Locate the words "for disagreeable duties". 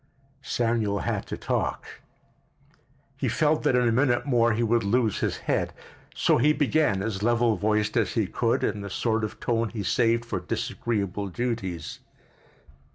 10.25-11.99